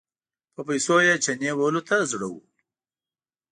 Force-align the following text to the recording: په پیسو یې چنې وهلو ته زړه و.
په 0.53 0.61
پیسو 0.67 0.95
یې 1.07 1.15
چنې 1.23 1.49
وهلو 1.55 1.81
ته 1.89 1.95
زړه 2.11 2.27
و. 2.33 2.35